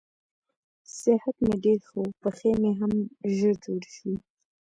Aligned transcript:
صحت 0.99 1.35
مې 1.45 1.55
ډېر 1.63 1.79
ښه 1.87 1.97
و، 2.01 2.05
پښې 2.21 2.51
مې 2.61 2.71
هم 2.79 2.93
ژر 3.35 3.55
جوړې 3.63 3.89
شوې. 3.97 4.15